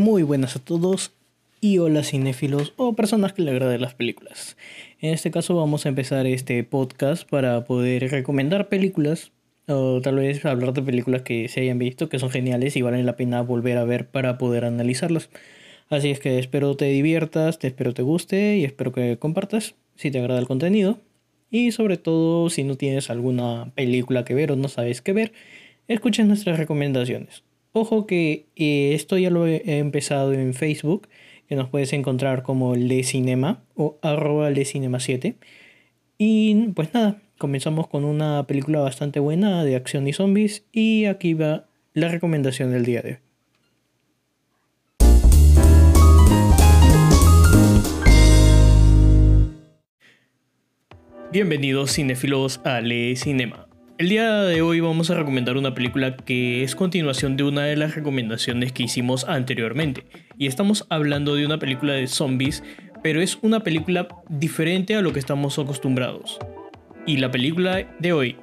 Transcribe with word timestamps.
Muy 0.00 0.22
buenas 0.22 0.56
a 0.56 0.60
todos 0.60 1.12
y 1.60 1.76
hola 1.76 2.02
cinéfilos 2.02 2.72
o 2.78 2.94
personas 2.94 3.34
que 3.34 3.42
le 3.42 3.50
agraden 3.50 3.82
las 3.82 3.92
películas. 3.92 4.56
En 4.98 5.12
este 5.12 5.30
caso 5.30 5.54
vamos 5.54 5.84
a 5.84 5.90
empezar 5.90 6.26
este 6.26 6.64
podcast 6.64 7.28
para 7.28 7.66
poder 7.66 8.10
recomendar 8.10 8.70
películas 8.70 9.30
o 9.68 10.00
tal 10.00 10.16
vez 10.16 10.42
hablar 10.46 10.72
de 10.72 10.80
películas 10.80 11.20
que 11.20 11.48
se 11.48 11.60
hayan 11.60 11.78
visto 11.78 12.08
que 12.08 12.18
son 12.18 12.30
geniales 12.30 12.76
y 12.76 12.82
valen 12.82 13.04
la 13.04 13.16
pena 13.16 13.42
volver 13.42 13.76
a 13.76 13.84
ver 13.84 14.08
para 14.08 14.38
poder 14.38 14.64
analizarlas. 14.64 15.28
Así 15.90 16.08
es 16.08 16.18
que 16.18 16.38
espero 16.38 16.74
te 16.76 16.86
diviertas, 16.86 17.58
te 17.58 17.66
espero 17.66 17.92
te 17.92 18.00
guste 18.00 18.56
y 18.56 18.64
espero 18.64 18.92
que 18.92 19.18
compartas 19.18 19.74
si 19.96 20.10
te 20.10 20.18
agrada 20.18 20.40
el 20.40 20.46
contenido. 20.46 20.98
Y 21.50 21.72
sobre 21.72 21.98
todo 21.98 22.48
si 22.48 22.64
no 22.64 22.76
tienes 22.76 23.10
alguna 23.10 23.70
película 23.74 24.24
que 24.24 24.32
ver 24.32 24.50
o 24.50 24.56
no 24.56 24.68
sabes 24.68 25.02
qué 25.02 25.12
ver, 25.12 25.34
escuchen 25.88 26.26
nuestras 26.26 26.58
recomendaciones. 26.58 27.42
Ojo 27.72 28.04
que 28.06 28.46
eh, 28.56 28.94
esto 28.94 29.16
ya 29.16 29.30
lo 29.30 29.46
he 29.46 29.78
empezado 29.78 30.32
en 30.32 30.54
Facebook, 30.54 31.08
que 31.48 31.54
nos 31.54 31.68
puedes 31.68 31.92
encontrar 31.92 32.42
como 32.42 32.74
Le 32.74 33.04
Cinema 33.04 33.62
o 33.76 33.96
arroba 34.02 34.50
Le 34.50 34.64
Cinema 34.64 34.98
7. 34.98 35.36
Y 36.18 36.68
pues 36.74 36.92
nada, 36.92 37.22
comenzamos 37.38 37.86
con 37.86 38.04
una 38.04 38.44
película 38.48 38.80
bastante 38.80 39.20
buena 39.20 39.64
de 39.64 39.76
acción 39.76 40.08
y 40.08 40.12
zombies 40.12 40.64
y 40.72 41.04
aquí 41.04 41.34
va 41.34 41.66
la 41.94 42.08
recomendación 42.08 42.72
del 42.72 42.84
día 42.84 43.02
de 43.02 43.10
hoy. 43.10 43.18
Bienvenidos 51.32 51.92
cinéfilos 51.92 52.60
a 52.64 52.80
Le 52.80 53.14
Cinema. 53.14 53.69
El 54.00 54.08
día 54.08 54.44
de 54.44 54.62
hoy 54.62 54.80
vamos 54.80 55.10
a 55.10 55.14
recomendar 55.14 55.58
una 55.58 55.74
película 55.74 56.16
que 56.16 56.62
es 56.62 56.74
continuación 56.74 57.36
de 57.36 57.44
una 57.44 57.64
de 57.64 57.76
las 57.76 57.94
recomendaciones 57.94 58.72
que 58.72 58.84
hicimos 58.84 59.24
anteriormente. 59.24 60.06
Y 60.38 60.46
estamos 60.46 60.86
hablando 60.88 61.34
de 61.34 61.44
una 61.44 61.58
película 61.58 61.92
de 61.92 62.06
zombies, 62.06 62.64
pero 63.02 63.20
es 63.20 63.38
una 63.42 63.60
película 63.60 64.08
diferente 64.30 64.96
a 64.96 65.02
lo 65.02 65.12
que 65.12 65.18
estamos 65.18 65.58
acostumbrados. 65.58 66.38
Y 67.04 67.18
la 67.18 67.30
película 67.30 67.94
de 67.98 68.14
hoy 68.14 68.36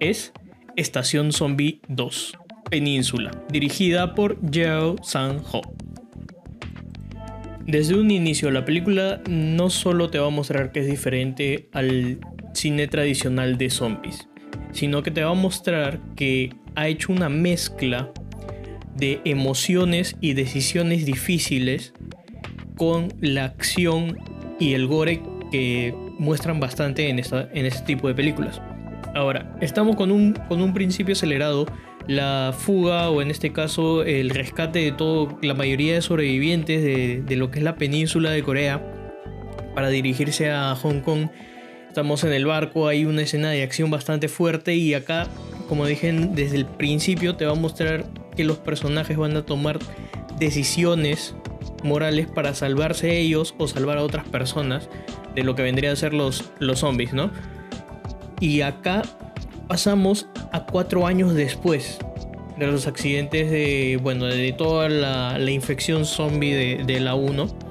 es 0.00 0.32
Estación 0.74 1.30
Zombie 1.30 1.80
2, 1.86 2.36
Península, 2.68 3.30
dirigida 3.52 4.16
por 4.16 4.40
Yeo 4.50 4.96
Sang-ho. 5.04 5.62
Desde 7.68 7.94
un 7.94 8.10
inicio 8.10 8.50
la 8.50 8.64
película 8.64 9.20
no 9.30 9.70
solo 9.70 10.10
te 10.10 10.18
va 10.18 10.26
a 10.26 10.30
mostrar 10.30 10.72
que 10.72 10.80
es 10.80 10.88
diferente 10.88 11.68
al 11.72 12.18
cine 12.52 12.88
tradicional 12.88 13.58
de 13.58 13.70
zombies, 13.70 14.27
sino 14.72 15.02
que 15.02 15.10
te 15.10 15.22
va 15.22 15.30
a 15.30 15.34
mostrar 15.34 16.00
que 16.16 16.54
ha 16.74 16.88
hecho 16.88 17.12
una 17.12 17.28
mezcla 17.28 18.12
de 18.96 19.20
emociones 19.24 20.16
y 20.20 20.34
decisiones 20.34 21.06
difíciles 21.06 21.92
con 22.76 23.12
la 23.20 23.44
acción 23.44 24.18
y 24.58 24.74
el 24.74 24.86
gore 24.86 25.22
que 25.50 25.94
muestran 26.18 26.60
bastante 26.60 27.08
en, 27.08 27.18
en 27.18 27.66
este 27.66 27.84
tipo 27.84 28.08
de 28.08 28.14
películas. 28.14 28.60
Ahora, 29.14 29.56
estamos 29.60 29.96
con 29.96 30.10
un, 30.10 30.34
con 30.48 30.60
un 30.60 30.74
principio 30.74 31.12
acelerado, 31.12 31.66
la 32.06 32.54
fuga 32.56 33.10
o 33.10 33.22
en 33.22 33.30
este 33.30 33.52
caso 33.52 34.02
el 34.02 34.30
rescate 34.30 34.80
de 34.80 34.92
todo, 34.92 35.38
la 35.42 35.54
mayoría 35.54 35.94
de 35.94 36.02
sobrevivientes 36.02 36.82
de, 36.82 37.22
de 37.22 37.36
lo 37.36 37.50
que 37.50 37.58
es 37.58 37.64
la 37.64 37.76
península 37.76 38.30
de 38.30 38.42
Corea 38.42 38.82
para 39.74 39.88
dirigirse 39.88 40.50
a 40.50 40.74
Hong 40.74 41.00
Kong 41.00 41.28
Estamos 41.88 42.22
en 42.22 42.32
el 42.32 42.44
barco, 42.44 42.86
hay 42.86 43.06
una 43.06 43.22
escena 43.22 43.50
de 43.50 43.62
acción 43.62 43.90
bastante 43.90 44.28
fuerte 44.28 44.74
y 44.74 44.94
acá, 44.94 45.26
como 45.68 45.86
dije 45.86 46.12
desde 46.12 46.56
el 46.56 46.66
principio, 46.66 47.34
te 47.34 47.46
va 47.46 47.52
a 47.52 47.56
mostrar 47.56 48.04
que 48.36 48.44
los 48.44 48.58
personajes 48.58 49.16
van 49.16 49.36
a 49.36 49.42
tomar 49.44 49.78
decisiones 50.38 51.34
morales 51.82 52.28
para 52.28 52.54
salvarse 52.54 53.18
ellos 53.18 53.54
o 53.58 53.66
salvar 53.66 53.98
a 53.98 54.02
otras 54.02 54.28
personas 54.28 54.88
de 55.34 55.42
lo 55.42 55.54
que 55.54 55.62
vendrían 55.62 55.94
a 55.94 55.96
ser 55.96 56.12
los, 56.12 56.50
los 56.60 56.80
zombies, 56.80 57.14
¿no? 57.14 57.30
Y 58.38 58.60
acá 58.60 59.02
pasamos 59.66 60.28
a 60.52 60.66
cuatro 60.66 61.06
años 61.06 61.34
después 61.34 61.98
de 62.58 62.66
los 62.66 62.86
accidentes 62.86 63.50
de, 63.50 63.98
bueno, 64.02 64.26
de 64.26 64.52
toda 64.52 64.88
la, 64.88 65.50
infección 65.50 66.04
zombie 66.04 66.54
de, 66.54 66.84
de 66.84 67.00
la 67.00 67.14
1 67.14 67.67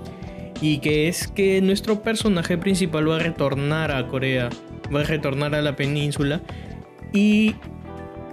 y 0.62 0.79
que 0.79 1.07
es 1.07 1.28
que 1.28 1.62
nuestro 1.62 2.01
personaje 2.01 2.57
principal 2.57 3.09
va 3.09 3.18
a 3.18 3.19
retornar 3.19 3.91
a 3.91 4.07
Corea, 4.07 4.50
va 4.94 5.01
a 5.01 5.03
retornar 5.03 5.56
a 5.56 5.62
la 5.62 5.75
península 5.75 6.41
y 7.13 7.56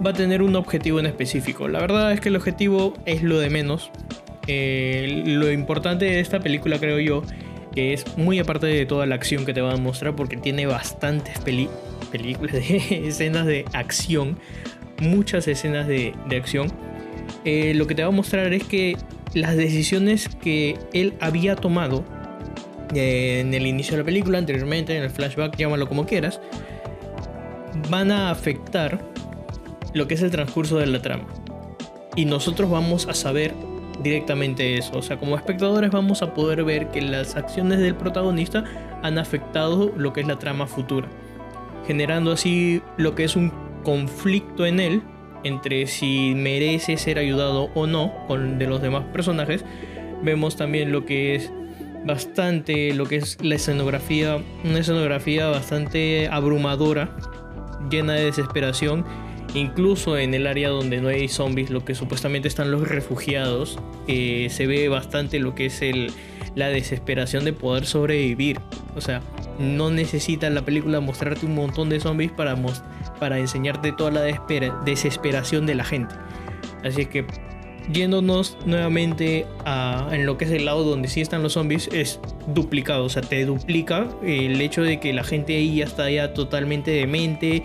va 0.05 0.11
a 0.11 0.13
tener 0.13 0.41
un 0.41 0.55
objetivo 0.55 0.99
en 0.99 1.05
específico. 1.05 1.67
La 1.67 1.79
verdad 1.79 2.11
es 2.11 2.19
que 2.19 2.29
el 2.29 2.35
objetivo 2.35 2.93
es 3.05 3.23
lo 3.23 3.39
de 3.39 3.49
menos. 3.49 3.91
Eh, 4.47 5.23
lo 5.25 5.51
importante 5.51 6.05
de 6.05 6.19
esta 6.19 6.39
película 6.39 6.77
creo 6.79 6.99
yo 6.99 7.23
que 7.73 7.93
es 7.93 8.17
muy 8.17 8.39
aparte 8.39 8.67
de 8.67 8.85
toda 8.85 9.05
la 9.05 9.15
acción 9.15 9.45
que 9.45 9.53
te 9.53 9.61
va 9.61 9.73
a 9.73 9.77
mostrar 9.77 10.15
porque 10.15 10.37
tiene 10.37 10.65
bastantes 10.65 11.37
películas 11.39 12.53
de 12.53 12.83
escenas 13.07 13.45
de 13.45 13.65
acción, 13.73 14.39
muchas 14.99 15.47
escenas 15.47 15.85
de, 15.85 16.13
acción. 16.35 16.71
Eh, 17.43 17.73
lo 17.75 17.85
que 17.85 17.93
te 17.93 18.01
va 18.01 18.07
a 18.07 18.11
mostrar 18.11 18.53
es 18.53 18.63
que 18.63 18.95
las 19.35 19.55
decisiones 19.57 20.29
que 20.41 20.79
él 20.93 21.13
había 21.19 21.55
tomado 21.55 22.03
en 22.93 23.53
el 23.53 23.67
inicio 23.67 23.93
de 23.93 23.99
la 23.99 24.05
película, 24.05 24.37
anteriormente, 24.37 24.95
en 24.95 25.03
el 25.03 25.09
flashback, 25.09 25.57
llámalo 25.57 25.87
como 25.87 26.05
quieras, 26.05 26.39
van 27.89 28.11
a 28.11 28.31
afectar 28.31 29.03
lo 29.93 30.07
que 30.07 30.13
es 30.13 30.21
el 30.21 30.31
transcurso 30.31 30.77
de 30.77 30.87
la 30.87 31.01
trama. 31.01 31.25
Y 32.15 32.25
nosotros 32.25 32.71
vamos 32.71 33.07
a 33.07 33.13
saber 33.13 33.53
directamente 34.01 34.77
eso. 34.77 34.97
O 34.97 35.01
sea, 35.01 35.17
como 35.17 35.35
espectadores 35.35 35.91
vamos 35.91 36.21
a 36.21 36.33
poder 36.33 36.63
ver 36.63 36.89
que 36.91 37.01
las 37.01 37.35
acciones 37.35 37.79
del 37.79 37.95
protagonista 37.95 38.63
han 39.03 39.17
afectado 39.17 39.91
lo 39.97 40.13
que 40.13 40.21
es 40.21 40.27
la 40.27 40.39
trama 40.39 40.65
futura. 40.65 41.09
Generando 41.85 42.31
así 42.31 42.81
lo 42.97 43.15
que 43.15 43.25
es 43.25 43.35
un 43.35 43.51
conflicto 43.83 44.65
en 44.65 44.79
él 44.79 45.01
entre 45.45 45.87
si 45.87 46.33
merece 46.35 46.97
ser 46.97 47.17
ayudado 47.19 47.69
o 47.75 47.87
no 47.87 48.13
con 48.27 48.59
de 48.59 48.67
los 48.67 48.81
demás 48.81 49.05
personajes. 49.13 49.63
Vemos 50.21 50.57
también 50.57 50.91
lo 50.91 51.05
que 51.05 51.35
es 51.35 51.51
bastante 52.05 52.93
lo 52.93 53.05
que 53.05 53.17
es 53.17 53.37
la 53.41 53.55
escenografía, 53.55 54.39
una 54.63 54.79
escenografía 54.79 55.47
bastante 55.47 56.27
abrumadora, 56.27 57.15
llena 57.89 58.13
de 58.13 58.25
desesperación, 58.25 59.05
incluso 59.55 60.17
en 60.17 60.33
el 60.33 60.47
área 60.47 60.69
donde 60.69 61.01
no 61.01 61.09
hay 61.09 61.27
zombies, 61.27 61.69
lo 61.69 61.83
que 61.83 61.95
supuestamente 61.95 62.47
están 62.47 62.71
los 62.71 62.87
refugiados, 62.87 63.79
eh, 64.07 64.47
se 64.51 64.67
ve 64.67 64.89
bastante 64.89 65.39
lo 65.39 65.55
que 65.55 65.67
es 65.67 65.81
la 66.55 66.69
desesperación 66.69 67.45
de 67.45 67.53
poder 67.53 67.85
sobrevivir. 67.85 68.59
O 68.95 69.01
sea, 69.01 69.21
no 69.59 69.89
necesita 69.89 70.49
la 70.49 70.63
película 70.63 70.99
mostrarte 70.99 71.45
un 71.45 71.55
montón 71.55 71.89
de 71.89 71.99
zombies 71.99 72.31
para, 72.31 73.39
enseñarte 73.39 73.91
toda 73.91 74.11
la 74.11 74.21
desesperación 74.85 75.65
de 75.65 75.75
la 75.75 75.83
gente. 75.83 76.15
Así 76.83 77.05
que 77.05 77.25
yéndonos 77.91 78.57
nuevamente 78.65 79.45
en 80.11 80.25
lo 80.25 80.37
que 80.37 80.45
es 80.45 80.51
el 80.51 80.65
lado 80.65 80.83
donde 80.83 81.07
sí 81.07 81.21
están 81.21 81.43
los 81.43 81.53
zombies, 81.53 81.89
es 81.93 82.19
duplicado. 82.47 83.05
O 83.05 83.09
sea, 83.09 83.21
te 83.21 83.45
duplica 83.45 84.07
el 84.23 84.59
hecho 84.61 84.81
de 84.83 84.99
que 84.99 85.13
la 85.13 85.23
gente 85.23 85.55
ahí 85.55 85.77
ya 85.77 85.85
está 85.85 86.09
ya 86.09 86.33
totalmente 86.33 86.91
demente. 86.91 87.63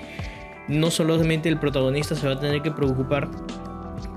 No 0.71 0.93
solamente 0.93 1.49
el 1.49 1.59
protagonista 1.59 2.15
se 2.15 2.29
va 2.29 2.35
a 2.35 2.41
tener 2.41 2.63
que 2.63 2.71
preocupar 2.71 3.29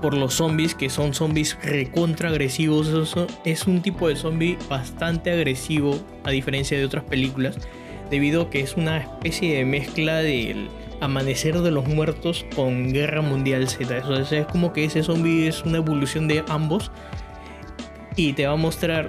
por 0.00 0.14
los 0.14 0.34
zombies, 0.34 0.76
que 0.76 0.88
son 0.88 1.12
zombies 1.12 1.58
recontra 1.62 2.28
agresivos. 2.28 3.16
Es 3.44 3.66
un 3.66 3.82
tipo 3.82 4.06
de 4.06 4.14
zombie 4.14 4.56
bastante 4.68 5.32
agresivo, 5.32 5.98
a 6.22 6.30
diferencia 6.30 6.78
de 6.78 6.84
otras 6.84 7.02
películas, 7.02 7.56
debido 8.08 8.42
a 8.42 8.50
que 8.50 8.60
es 8.60 8.76
una 8.76 8.98
especie 8.98 9.56
de 9.56 9.64
mezcla 9.64 10.18
del 10.18 10.68
Amanecer 11.00 11.60
de 11.60 11.72
los 11.72 11.88
Muertos 11.88 12.46
con 12.54 12.92
Guerra 12.92 13.20
Mundial 13.20 13.68
Z. 13.68 14.02
Es 14.30 14.46
como 14.46 14.72
que 14.72 14.84
ese 14.84 15.02
zombie 15.02 15.48
es 15.48 15.64
una 15.64 15.78
evolución 15.78 16.28
de 16.28 16.44
ambos. 16.48 16.92
Y 18.14 18.34
te 18.34 18.46
va 18.46 18.52
a 18.52 18.56
mostrar 18.56 19.08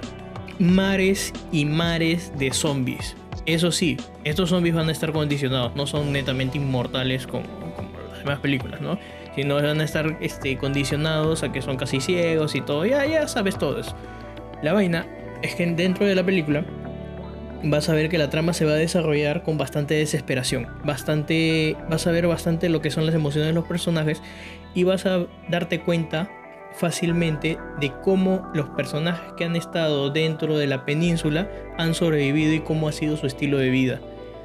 mares 0.58 1.32
y 1.52 1.64
mares 1.64 2.32
de 2.36 2.52
zombies. 2.52 3.14
Eso 3.46 3.70
sí, 3.70 3.96
estos 4.24 4.50
zombies 4.50 4.74
van 4.74 4.88
a 4.88 4.92
estar 4.92 5.12
condicionados, 5.12 5.76
no 5.76 5.86
son 5.86 6.12
netamente 6.12 6.58
inmortales 6.58 7.28
como, 7.28 7.44
las 8.10 8.18
demás 8.18 8.40
películas, 8.40 8.80
¿no? 8.80 8.98
Sino 9.36 9.54
van 9.54 9.80
a 9.80 9.84
estar 9.84 10.18
este, 10.20 10.58
condicionados 10.58 11.44
a 11.44 11.52
que 11.52 11.62
son 11.62 11.76
casi 11.76 12.00
ciegos 12.00 12.56
y 12.56 12.60
todo. 12.60 12.84
Ya, 12.86 13.06
ya 13.06 13.28
sabes 13.28 13.56
todo 13.56 13.78
eso. 13.78 13.94
La 14.62 14.72
vaina 14.72 15.06
es 15.42 15.54
que 15.54 15.64
dentro 15.66 16.06
de 16.06 16.14
la 16.16 16.24
película 16.24 16.64
vas 17.62 17.88
a 17.88 17.94
ver 17.94 18.08
que 18.08 18.18
la 18.18 18.30
trama 18.30 18.52
se 18.52 18.64
va 18.64 18.72
a 18.72 18.76
desarrollar 18.76 19.42
con 19.42 19.58
bastante 19.58 19.94
desesperación, 19.94 20.66
bastante, 20.84 21.76
vas 21.88 22.06
a 22.06 22.10
ver 22.10 22.26
bastante 22.26 22.68
lo 22.68 22.80
que 22.80 22.90
son 22.90 23.06
las 23.06 23.14
emociones 23.14 23.48
de 23.48 23.54
los 23.54 23.64
personajes 23.64 24.22
y 24.74 24.84
vas 24.84 25.06
a 25.06 25.26
darte 25.48 25.80
cuenta 25.80 26.28
fácilmente 26.78 27.58
de 27.80 27.92
cómo 28.02 28.50
los 28.54 28.68
personajes 28.70 29.32
que 29.36 29.44
han 29.44 29.56
estado 29.56 30.10
dentro 30.10 30.58
de 30.58 30.66
la 30.66 30.84
península 30.84 31.50
han 31.78 31.94
sobrevivido 31.94 32.52
y 32.52 32.60
cómo 32.60 32.88
ha 32.88 32.92
sido 32.92 33.16
su 33.16 33.26
estilo 33.26 33.58
de 33.58 33.70
vida. 33.70 34.00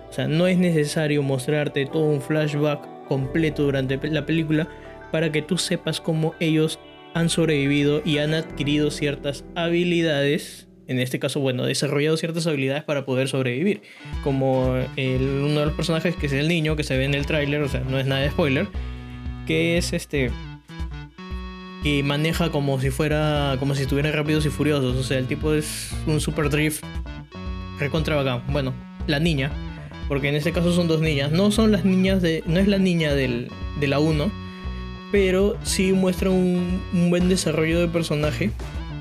O 0.10 0.14
sea, 0.14 0.28
no 0.28 0.48
es 0.48 0.58
necesario 0.58 1.24
mostrarte 1.24 1.86
todo 1.86 2.04
un 2.04 2.22
flashback 2.22 3.06
completo 3.08 3.64
durante 3.64 3.98
la 4.10 4.26
película 4.26 4.68
para 5.12 5.32
que 5.32 5.42
tú 5.42 5.58
sepas 5.58 6.02
cómo 6.02 6.34
ellos 6.40 6.80
han 7.14 7.30
sobrevivido 7.30 8.02
y 8.06 8.18
han 8.18 8.34
adquirido 8.34 8.92
ciertas 8.92 9.46
habilidades. 9.56 10.68
En 10.88 11.00
este 11.00 11.20
caso, 11.20 11.40
bueno, 11.40 11.66
desarrollado 11.66 12.18
ciertas 12.18 12.48
habilidades 12.48 12.84
para 12.84 13.06
poder 13.06 13.28
sobrevivir. 13.28 13.82
Como 14.24 14.76
el, 14.98 15.22
uno 15.22 15.62
de 15.62 15.66
los 15.68 15.76
personajes, 15.76 16.16
que 16.16 16.26
es 16.26 16.34
el 16.34 16.48
niño, 16.48 16.76
que 16.76 16.84
se 16.84 16.98
ve 16.98 17.06
en 17.06 17.14
el 17.14 17.26
tráiler, 17.26 17.62
o 17.62 17.70
sea, 17.70 17.82
no 17.82 17.98
es 18.00 18.06
nada 18.06 18.22
de 18.22 18.30
spoiler. 18.30 18.68
Que 19.48 19.78
es 19.78 19.94
este. 19.94 20.32
Que 21.84 22.04
maneja 22.04 22.52
como 22.52 22.80
si 22.80 22.92
fuera. 22.92 23.56
como 23.60 23.76
si 23.76 23.84
estuviera 23.84 24.12
rápidos 24.12 24.46
y 24.46 24.50
furiosos. 24.50 24.96
O 24.96 25.04
sea, 25.04 25.18
el 25.18 25.28
tipo 25.28 25.54
es 25.54 25.92
un 26.06 26.20
super 26.20 26.50
drift. 26.50 26.84
Recontra 27.80 28.16
bacán. 28.16 28.44
Bueno, 28.48 28.74
la 29.08 29.20
niña. 29.20 29.52
Porque 30.08 30.30
en 30.30 30.36
este 30.36 30.52
caso 30.52 30.74
son 30.74 30.88
dos 30.88 31.02
niñas. 31.02 31.32
No 31.32 31.52
son 31.52 31.72
las 31.72 31.86
niñas 31.86 32.22
de. 32.22 32.44
No 32.46 32.60
es 32.60 32.68
la 32.68 32.78
niña 32.78 33.14
del, 33.14 33.50
de 33.80 33.88
la 33.88 34.00
1 34.00 34.52
pero 35.12 35.58
sí 35.64 35.92
muestra 35.92 36.30
un, 36.30 36.82
buen 37.10 37.30
desarrollo 37.30 37.80
de 37.80 37.88
personaje 37.88 38.52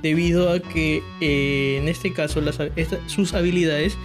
debido 0.03 0.51
a 0.53 0.59
que 0.59 1.03
eh, 1.21 1.79
en 1.81 1.89
este 1.89 2.13
caso 2.13 2.41
sus 3.07 3.35
habilidades 3.35 3.97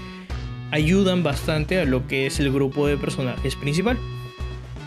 ayudan 0.72 1.24
bastante 1.24 1.80
a 1.80 1.86
lo 1.86 2.08
que 2.08 2.28
es 2.28 2.40
el 2.40 2.52
grupo 2.52 2.88
de 2.88 2.98
personajes 2.98 3.56
principal. 3.56 3.98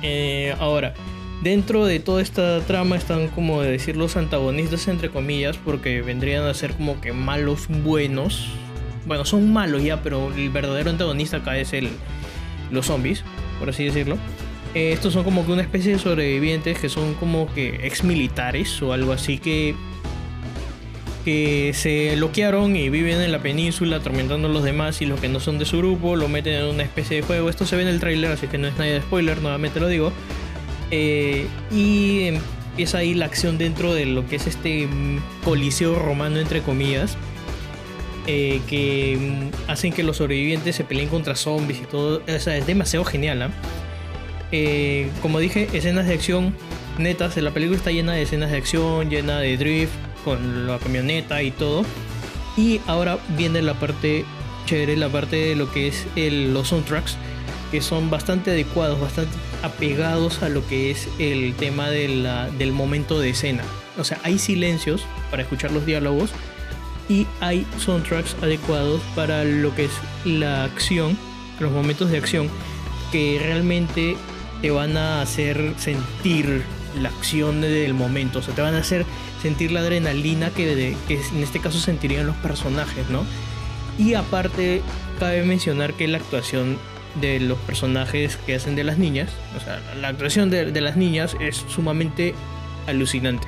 Eh, 0.03 0.55
ahora, 0.61 0.95
dentro 1.43 1.87
de 1.87 2.01
toda 2.01 2.23
esta 2.23 2.61
trama 2.61 2.97
están 2.97 3.29
como 3.29 3.63
de 3.63 3.71
decir 3.71 3.97
los 3.97 4.17
antagonistas 4.17 4.89
entre 4.89 5.11
comillas 5.11 5.57
porque 5.57 6.03
vendrían 6.03 6.45
a 6.45 6.55
ser 6.55 6.73
como 6.75 7.01
que 7.01 7.13
malos 7.13 7.69
buenos. 7.69 8.49
Bueno, 9.07 9.25
son 9.25 9.53
malos 9.53 9.83
ya, 9.83 10.03
pero 10.03 10.33
el 10.35 10.51
verdadero 10.51 10.91
antagonista 10.91 11.39
acá 11.39 11.57
es 11.59 11.73
el, 11.73 11.89
los 12.71 12.87
zombies, 12.87 13.25
por 13.59 13.71
así 13.71 13.85
decirlo. 13.85 14.19
Eh, 14.75 14.93
estos 14.93 15.15
son 15.15 15.25
como 15.25 15.47
que 15.47 15.53
una 15.53 15.63
especie 15.63 15.93
de 15.93 15.99
sobrevivientes 15.99 16.79
que 16.79 16.89
son 16.89 17.15
como 17.15 17.53
que 17.55 17.87
ex 17.87 18.05
militares 18.05 18.83
o 18.83 18.93
algo 18.93 19.13
así 19.13 19.39
que, 19.39 19.75
que 21.25 21.73
se 21.73 22.17
loquearon 22.17 22.77
y 22.77 22.91
viven 22.91 23.23
en 23.23 23.33
la 23.33 23.39
península 23.39 23.97
atormentando 23.97 24.49
a 24.49 24.51
los 24.51 24.65
demás 24.65 25.01
y 25.01 25.07
los 25.07 25.21
que 25.21 25.29
no 25.29 25.41
son 25.41 25.59
de 25.59 25.65
su 25.65 25.79
grupo 25.79 26.17
lo 26.17 26.29
meten 26.29 26.53
en 26.53 26.65
una 26.67 26.83
especie 26.83 27.17
de 27.17 27.23
juego. 27.23 27.49
Esto 27.49 27.65
se 27.65 27.77
ve 27.77 27.83
en 27.83 27.89
el 27.89 27.99
trailer, 27.99 28.31
así 28.31 28.47
que 28.47 28.59
no 28.59 28.69
es 28.69 28.75
nada 28.75 28.91
de 28.91 29.01
spoiler, 29.01 29.41
nuevamente 29.41 29.81
lo 29.81 29.89
digo. 29.89 30.13
Eh, 30.91 31.47
y 31.71 32.25
empieza 32.25 32.99
ahí 32.99 33.15
la 33.15 33.27
acción 33.27 33.59
dentro 33.59 33.95
de 33.95 34.07
lo 34.07 34.27
que 34.27 34.37
es 34.37 34.47
este 34.47 34.89
coliseo 35.45 35.99
romano, 35.99 36.39
entre 36.39 36.63
comillas. 36.63 37.17
Eh, 38.27 38.61
que 38.69 39.17
mm, 39.19 39.71
hacen 39.71 39.91
que 39.91 40.03
los 40.03 40.19
sobrevivientes 40.19 40.77
se 40.77 40.85
peleen 40.85 41.09
contra 41.09 41.35
zombies 41.35 41.81
y 41.81 41.87
todo. 41.87 42.23
O 42.29 42.39
sea, 42.39 42.57
es 42.57 42.67
demasiado 42.67 43.05
genial. 43.05 43.43
¿ah? 43.43 43.51
Eh, 44.53 45.09
como 45.23 45.39
dije, 45.39 45.69
escenas 45.73 46.07
de 46.07 46.15
acción 46.15 46.55
netas. 46.99 47.37
La 47.37 47.53
película 47.53 47.79
está 47.79 47.91
llena 47.91 48.13
de 48.13 48.23
escenas 48.23 48.51
de 48.51 48.59
acción, 48.59 49.09
llena 49.09 49.39
de 49.41 49.57
drift, 49.57 49.93
con 50.25 50.67
la 50.67 50.79
camioneta 50.79 51.43
y 51.43 51.51
todo. 51.51 51.85
Y 52.57 52.81
ahora 52.87 53.19
viene 53.37 53.63
la 53.63 53.75
parte 53.75 54.25
chévere, 54.67 54.97
la 54.97 55.09
parte 55.09 55.37
de 55.37 55.57
lo 55.57 55.71
que 55.73 55.89
es 55.89 56.07
los 56.17 56.69
soundtracks, 56.69 57.17
que 57.71 57.83
son 57.83 58.11
bastante 58.11 58.51
adecuados, 58.51 59.01
bastante 59.01 59.37
apegados 59.63 60.43
a 60.43 60.49
lo 60.49 60.67
que 60.67 60.91
es 60.91 61.09
el 61.19 61.55
tema 61.55 61.91
del 61.91 62.73
momento 62.73 63.21
de 63.21 63.31
escena. 63.31 63.65
O 63.99 64.05
sea, 64.05 64.19
hay 64.23 64.39
silencios 64.39 65.03
para 65.31 65.43
escuchar 65.43 65.73
los 65.73 65.85
diálogos 65.85 66.31
y 67.09 67.27
hay 67.41 67.67
soundtracks 67.79 68.37
adecuados 68.43 69.01
para 69.15 69.45
lo 69.45 69.75
que 69.75 69.87
es 69.87 69.93
la 70.25 70.65
acción, 70.65 71.19
los 71.59 71.73
momentos 71.73 72.11
de 72.11 72.19
acción, 72.19 72.49
que 73.11 73.41
realmente 73.43 74.17
te 74.61 74.71
van 74.71 74.97
a 74.97 75.23
hacer 75.23 75.75
sentir 75.79 76.63
la 77.01 77.09
acción 77.11 77.61
del 77.61 77.95
momento, 77.95 78.41
o 78.41 78.43
sea, 78.43 78.55
te 78.55 78.63
van 78.63 78.75
a 78.75 78.79
hacer 78.79 79.05
sentir 79.43 79.73
la 79.73 79.81
adrenalina 79.81 80.51
que, 80.51 80.97
que 81.07 81.15
en 81.15 81.43
este 81.43 81.61
caso 81.61 81.79
sentirían 81.79 82.27
los 82.27 82.37
personajes, 82.37 83.09
¿no? 83.09 83.25
Y 83.99 84.15
aparte, 84.15 84.83
cabe 85.19 85.43
mencionar 85.45 85.95
que 85.95 86.09
la 86.09 86.19
actuación 86.19 86.79
de 87.21 87.41
los 87.41 87.59
personajes 87.59 88.37
que 88.37 88.55
hacen 88.55 88.77
de 88.77 88.85
las 88.85 88.99
niñas, 88.99 89.31
o 89.57 89.61
sea, 89.61 89.81
la 90.01 90.09
actuación 90.09 90.51
de, 90.51 90.81
las 90.81 90.97
niñas 90.97 91.37
es 91.41 91.57
sumamente 91.69 92.35
alucinante. 92.87 93.47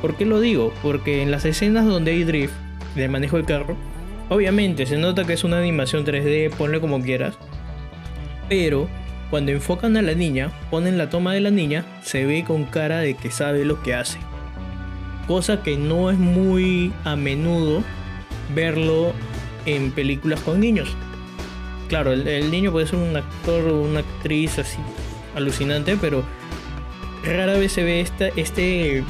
¿Por 0.00 0.16
qué 0.16 0.24
lo 0.24 0.40
digo? 0.40 0.72
Porque 0.82 1.22
en 1.22 1.30
las 1.30 1.44
escenas 1.44 1.86
donde 1.86 2.12
hay 2.12 2.24
drift, 2.24 2.54
de 2.94 3.08
manejo 3.08 3.36
del 3.36 3.46
carro, 3.46 3.76
obviamente 4.28 4.86
se 4.86 4.98
nota 4.98 5.24
que 5.24 5.32
es 5.32 5.44
una 5.44 5.58
animación 5.58 6.04
3D, 6.04 6.50
ponle 6.50 6.80
como 6.80 7.00
quieras, 7.02 7.34
pero 8.48 8.88
cuando 9.30 9.52
enfocan 9.52 9.96
a 9.96 10.02
la 10.02 10.14
niña, 10.14 10.52
ponen 10.70 10.98
la 10.98 11.10
toma 11.10 11.32
de 11.32 11.40
la 11.40 11.50
niña, 11.50 11.84
se 12.02 12.24
ve 12.24 12.44
con 12.46 12.64
cara 12.64 12.98
de 12.98 13.14
que 13.14 13.30
sabe 13.30 13.64
lo 13.64 13.82
que 13.82 13.94
hace. 13.94 14.18
Cosa 15.26 15.62
que 15.62 15.76
no 15.76 16.10
es 16.10 16.18
muy 16.18 16.92
a 17.04 17.16
menudo 17.16 17.82
verlo 18.54 19.12
en 19.66 19.90
películas 19.90 20.40
con 20.40 20.60
niños. 20.60 20.94
Claro, 21.88 22.12
el, 22.12 22.50
niño 22.50 22.72
puede 22.72 22.86
ser 22.86 22.98
un 22.98 23.16
actor 23.16 23.68
o 23.68 23.82
una 23.82 24.00
actriz 24.00 24.58
así 24.58 24.78
alucinante, 25.34 25.96
pero 26.00 26.24
rara 27.24 27.54
vez 27.54 27.72
se 27.72 27.82
ve 27.82 28.00
esta, 28.00 28.28
este, 28.28 29.04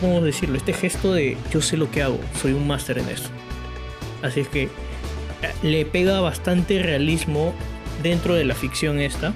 ¿cómo 0.00 0.20
decirlo? 0.20 0.56
Este 0.56 0.72
gesto 0.72 1.12
de 1.12 1.36
yo 1.52 1.60
sé 1.60 1.76
lo 1.76 1.90
que 1.90 2.02
hago, 2.02 2.18
soy 2.40 2.52
un 2.52 2.66
máster 2.66 2.98
en 2.98 3.08
eso. 3.08 3.28
Así 4.22 4.40
es 4.40 4.48
que 4.48 4.64
eh, 4.64 4.68
le 5.62 5.84
pega 5.84 6.20
bastante 6.20 6.82
realismo 6.82 7.52
dentro 8.02 8.34
de 8.34 8.44
la 8.44 8.54
ficción 8.54 9.00
esta 9.00 9.34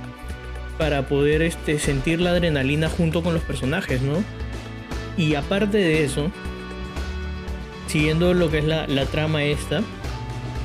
para 0.79 1.07
poder 1.07 1.43
este, 1.43 1.79
sentir 1.79 2.21
la 2.21 2.31
adrenalina 2.31 2.89
junto 2.89 3.23
con 3.23 3.35
los 3.35 3.43
personajes, 3.43 4.01
¿no? 4.01 4.25
Y 5.17 5.35
aparte 5.35 5.77
de 5.77 6.05
eso, 6.05 6.31
siguiendo 7.87 8.33
lo 8.33 8.51
que 8.51 8.59
es 8.59 8.65
la, 8.65 9.05
trama 9.07 9.45
esta, 9.45 9.83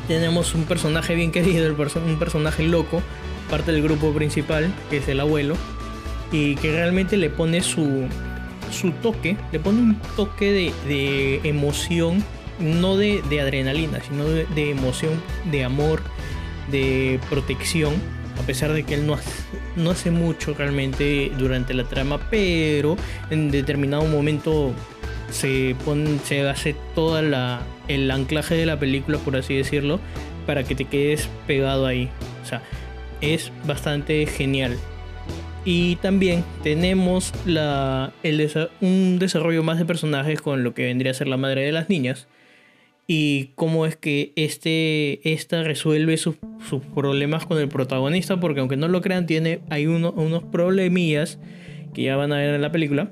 tenemos 0.08 0.56
un 0.56 0.64
personaje 0.64 1.16
bien 1.16 1.32
querido, 1.32 1.74
un 1.74 2.20
personaje 2.20 2.64
loco, 2.64 3.02
parte 3.50 3.72
del 3.72 3.82
grupo 3.82 4.14
principal, 4.14 4.74
que 4.90 4.98
es 4.98 5.08
el 5.08 5.20
abuelo, 5.20 5.56
y 6.32 6.56
que 6.56 6.72
realmente 6.72 7.18
le 7.18 7.30
pone 7.30 7.62
su, 7.62 8.08
su 8.72 8.92
toque, 8.92 9.38
le 9.52 9.60
pone 9.60 9.80
un 9.80 10.00
toque 10.16 10.74
de, 10.86 11.42
emoción, 11.44 12.24
no 12.60 12.98
de, 12.98 13.22
adrenalina, 13.40 14.00
sino 14.02 14.26
de 14.26 14.72
emoción, 14.72 15.22
de 15.52 15.64
amor, 15.64 16.02
de 16.72 17.20
protección 17.30 17.94
a 18.40 18.46
pesar 18.46 18.74
de 18.74 18.84
que 18.84 18.96
él 18.96 19.08
no 19.08 19.14
hace, 19.14 19.32
no 19.76 19.92
hace 19.92 20.12
mucho 20.12 20.54
realmente 20.54 21.32
durante 21.38 21.74
la 21.74 21.86
trama, 21.86 22.20
pero 22.30 22.98
en 23.30 23.52
determinado 23.52 24.06
momento 24.06 24.74
se, 25.32 25.76
se 26.26 26.48
hace 26.48 26.76
todo 26.94 27.18
el 27.88 28.10
anclaje 28.12 28.56
de 28.56 28.66
la 28.66 28.80
película, 28.80 29.18
por 29.18 29.36
así 29.36 29.56
decirlo, 29.56 30.00
para 30.46 30.64
que 30.64 30.76
te 30.76 30.86
quedes 30.86 31.30
pegado 31.48 31.86
ahí. 31.86 32.10
O 32.44 32.46
sea, 32.46 32.62
es 33.22 33.52
bastante 33.66 34.26
genial. 34.26 34.78
Y 35.64 35.96
también 35.98 36.44
tenemos 36.62 37.34
la, 37.46 38.14
un 38.82 39.18
desarrollo 39.18 39.64
más 39.64 39.80
de 39.80 39.86
personajes 39.86 40.42
con 40.42 40.64
lo 40.64 40.74
que 40.74 40.86
vendría 40.86 41.12
a 41.12 41.16
ser 41.16 41.28
la 41.28 41.38
madre 41.38 41.64
de 41.64 41.72
las 41.72 41.90
niñas 41.90 42.28
y 43.08 43.52
cómo 43.56 43.86
es 43.86 43.96
que 43.96 44.34
este, 44.36 45.32
esta 45.32 45.64
resuelve 45.64 46.18
sus, 46.18 46.36
problemas 46.96 47.46
con 47.46 47.60
el 47.60 47.68
protagonista, 47.68 48.40
porque 48.40 48.60
aunque 48.62 48.78
no 48.78 48.88
lo 48.88 49.02
crean, 49.02 49.28
tiene, 49.28 49.60
hay 49.70 49.86
unos 49.86 50.44
problemillas 50.46 51.40
que 51.94 52.04
ya 52.04 52.16
van 52.16 52.34
a 52.34 52.38
ver 52.38 52.56
en 52.56 52.62
la 52.62 52.72
película, 52.72 53.12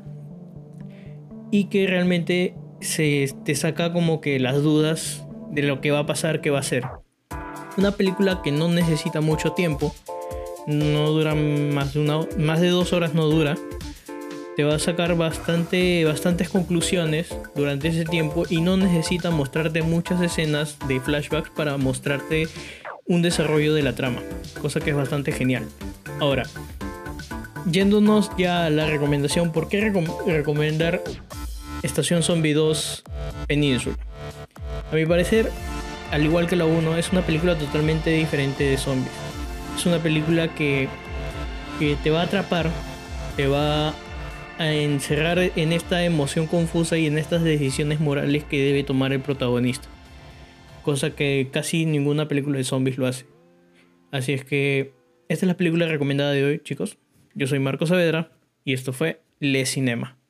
y 1.51 1.65
que 1.65 1.85
realmente 1.85 2.55
se 2.83 3.33
te 3.45 3.55
saca 3.55 3.93
como 3.93 4.21
que 4.21 4.39
las 4.39 4.61
dudas 4.61 5.23
de 5.51 5.63
lo 5.63 5.81
que 5.81 5.91
va 5.91 5.99
a 5.99 6.05
pasar, 6.05 6.41
qué 6.41 6.49
va 6.49 6.59
a 6.59 6.63
ser. 6.63 6.83
Una 7.77 7.91
película 7.91 8.41
que 8.43 8.51
no 8.51 8.67
necesita 8.67 9.21
mucho 9.21 9.53
tiempo, 9.53 9.93
no 10.67 11.09
dura 11.09 11.35
más 11.35 11.93
de, 11.93 11.99
una, 11.99 12.19
más 12.37 12.61
de 12.61 12.69
dos 12.69 12.93
horas, 12.93 13.13
no 13.13 13.25
dura 13.25 13.55
te 14.55 14.63
va 14.63 14.75
a 14.75 14.79
sacar 14.79 15.15
bastante, 15.15 16.05
bastantes 16.05 16.49
conclusiones 16.49 17.35
durante 17.55 17.87
ese 17.87 18.05
tiempo 18.05 18.43
y 18.49 18.61
no 18.61 18.77
necesita 18.77 19.31
mostrarte 19.31 19.81
muchas 19.81 20.21
escenas 20.21 20.77
de 20.87 20.99
flashbacks 20.99 21.49
para 21.49 21.77
mostrarte 21.77 22.47
un 23.05 23.21
desarrollo 23.21 23.73
de 23.73 23.81
la 23.81 23.95
trama, 23.95 24.21
cosa 24.61 24.79
que 24.79 24.91
es 24.91 24.95
bastante 24.95 25.31
genial. 25.31 25.65
Ahora, 26.19 26.43
yéndonos 27.69 28.31
ya 28.37 28.65
a 28.65 28.69
la 28.69 28.85
recomendación, 28.85 29.51
¿por 29.51 29.67
qué 29.67 29.91
recomendar 30.25 31.01
Estación 31.83 32.23
Zombie 32.23 32.53
2 32.53 33.03
Península? 33.47 33.97
A 34.89 34.95
mi 34.95 35.05
parecer, 35.05 35.51
al 36.11 36.23
igual 36.23 36.47
que 36.47 36.55
la 36.55 36.65
1, 36.65 36.97
es 36.97 37.11
una 37.11 37.25
película 37.25 37.57
totalmente 37.57 38.09
diferente 38.09 38.63
de 38.63 38.77
zombies. 38.77 39.11
Es 39.75 39.85
una 39.85 39.99
película 39.99 40.55
que, 40.55 40.87
que 41.79 41.97
te 42.01 42.09
va 42.09 42.21
a 42.21 42.23
atrapar, 42.23 42.69
te 43.35 43.47
va 43.47 43.93
a 44.57 44.73
encerrar 44.73 45.39
en 45.39 45.73
esta 45.73 46.05
emoción 46.05 46.47
confusa 46.47 46.97
y 46.97 47.07
en 47.07 47.17
estas 47.17 47.43
decisiones 47.43 47.99
morales 47.99 48.45
que 48.45 48.63
debe 48.63 48.83
tomar 48.83 49.11
el 49.11 49.19
protagonista. 49.19 49.89
Cosa 50.83 51.15
que 51.15 51.49
casi 51.51 51.85
ninguna 51.85 52.29
película 52.29 52.57
de 52.57 52.63
zombies 52.63 52.97
lo 52.97 53.07
hace. 53.07 53.25
Así 54.11 54.31
es 54.31 54.45
que 54.45 54.93
esta 55.27 55.45
es 55.45 55.47
la 55.47 55.57
película 55.57 55.87
recomendada 55.87 56.31
de 56.31 56.45
hoy, 56.45 56.59
chicos. 56.59 56.97
Yo 57.33 57.47
soy 57.47 57.59
Marco 57.59 57.85
Saavedra 57.85 58.31
y 58.63 58.73
esto 58.73 58.93
fue 58.93 59.21
Le 59.39 59.65
Cinema. 59.65 60.22